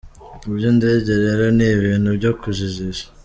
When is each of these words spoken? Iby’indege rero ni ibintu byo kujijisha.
Iby’indege 0.47 1.11
rero 1.23 1.45
ni 1.57 1.65
ibintu 1.75 2.09
byo 2.17 2.31
kujijisha. 2.39 3.05